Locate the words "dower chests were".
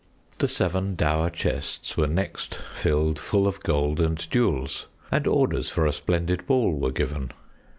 0.95-2.07